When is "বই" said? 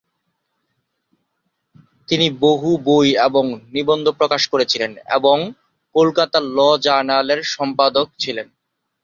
2.85-3.09